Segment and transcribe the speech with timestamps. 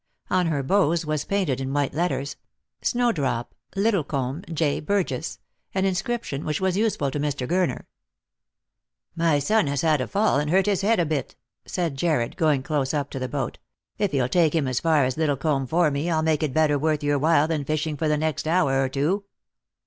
[0.31, 2.35] On her bows was painted, in white letters,"
[2.91, 4.79] Snowdrop, Liddle comb, J.
[4.79, 5.37] Burgess,"
[5.75, 7.47] an inscription which was useful to Mr.
[7.47, 7.85] Gurner."
[9.25, 11.35] My son has had a fall, and hurt his head a bit,"
[11.67, 13.59] said Jarred, going close up to the boat;"
[13.99, 16.79] if you'll take him as far as Lid dlecomb for me, I'll make it better
[16.79, 19.25] worth your while than fish ing for the next hour or two."